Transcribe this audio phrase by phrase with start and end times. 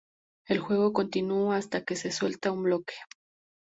[0.47, 2.95] El juego continúa hasta que se suelta un bloque.